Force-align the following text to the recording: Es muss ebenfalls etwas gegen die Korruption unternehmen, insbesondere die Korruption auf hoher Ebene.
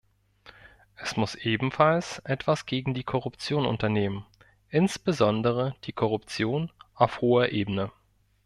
Es 0.95 1.15
muss 1.15 1.35
ebenfalls 1.35 2.17
etwas 2.25 2.65
gegen 2.65 2.95
die 2.95 3.03
Korruption 3.03 3.67
unternehmen, 3.67 4.25
insbesondere 4.69 5.75
die 5.83 5.93
Korruption 5.93 6.71
auf 6.95 7.21
hoher 7.21 7.49
Ebene. 7.49 7.91